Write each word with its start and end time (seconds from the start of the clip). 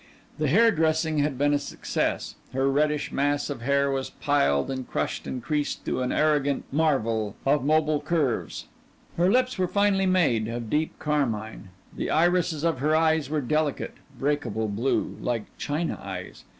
The 0.39 0.47
hairdressing 0.47 1.19
had 1.19 1.37
been 1.37 1.53
a 1.53 1.59
success; 1.59 2.33
her 2.53 2.71
reddish 2.71 3.11
mass 3.11 3.51
of 3.51 3.61
hair 3.61 3.91
was 3.91 4.09
piled 4.09 4.71
and 4.71 4.87
crushed 4.89 5.27
and 5.27 5.43
creased 5.43 5.85
to 5.85 6.01
an 6.01 6.11
arrogant 6.11 6.63
marvel 6.71 7.35
of 7.45 7.63
mobile 7.63 8.01
curves. 8.01 8.65
Her 9.15 9.31
lips 9.31 9.59
were 9.59 9.67
finely 9.67 10.07
made 10.07 10.47
of 10.47 10.71
deep 10.71 10.97
carmine; 10.97 11.69
the 11.95 12.09
irises 12.09 12.63
of 12.63 12.79
her 12.79 12.95
eyes 12.95 13.29
were 13.29 13.41
delicate, 13.41 13.93
breakable 14.17 14.69
blue, 14.69 15.17
like 15.21 15.43
china 15.59 15.99
eyes. 16.01 16.45